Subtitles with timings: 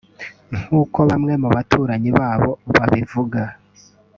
[0.61, 3.41] nk’uko bamwe mu baturanyi babo babivuga